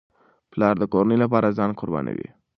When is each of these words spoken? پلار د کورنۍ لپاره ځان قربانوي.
پلار 0.51 0.75
د 0.79 0.83
کورنۍ 0.93 1.17
لپاره 1.23 1.55
ځان 1.57 1.71
قربانوي. 1.79 2.29